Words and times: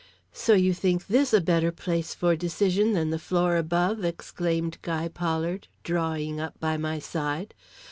"So 0.33 0.53
you 0.55 0.73
think 0.73 1.05
this 1.05 1.31
a 1.31 1.39
better 1.39 1.71
place 1.71 2.15
for 2.15 2.35
decision 2.35 2.93
than 2.93 3.11
the 3.11 3.19
floor 3.19 3.55
above?" 3.55 4.03
exclaimed 4.03 4.79
Guy 4.81 5.07
Pollard, 5.09 5.67
drawing 5.83 6.39
up 6.39 6.59
by 6.59 6.75
my 6.75 6.97
side. 6.97 7.53